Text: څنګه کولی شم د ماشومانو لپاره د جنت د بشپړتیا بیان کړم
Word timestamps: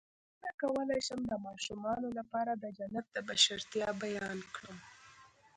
څنګه 0.41 0.55
کولی 0.61 0.99
شم 1.07 1.19
د 1.31 1.33
ماشومانو 1.45 2.07
لپاره 2.19 2.51
د 2.55 2.65
جنت 2.77 3.05
د 3.11 3.17
بشپړتیا 3.27 3.87
بیان 4.03 4.37
کړم 4.55 4.77